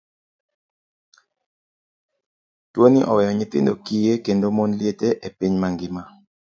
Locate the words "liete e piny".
4.79-5.55